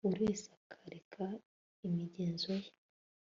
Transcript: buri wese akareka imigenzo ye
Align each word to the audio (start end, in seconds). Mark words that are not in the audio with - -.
buri 0.05 0.19
wese 0.25 0.47
akareka 0.65 1.23
imigenzo 1.87 2.51
ye 2.61 2.69